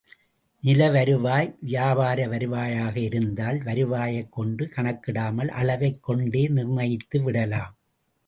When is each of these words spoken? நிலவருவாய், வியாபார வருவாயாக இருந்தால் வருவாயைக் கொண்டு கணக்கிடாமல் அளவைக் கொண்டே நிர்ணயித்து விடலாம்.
நிலவருவாய், 0.63 1.55
வியாபார 1.61 2.25
வருவாயாக 2.27 2.95
இருந்தால் 2.95 3.63
வருவாயைக் 3.63 4.31
கொண்டு 4.31 4.65
கணக்கிடாமல் 4.65 5.47
அளவைக் 5.47 6.03
கொண்டே 6.03 6.47
நிர்ணயித்து 6.47 7.23
விடலாம். 7.23 7.77